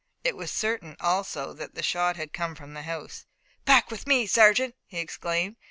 [0.23, 3.27] It was certain also that the shot had come from the house.
[3.65, 5.57] "Back with me, sergeant!" he exclaimed.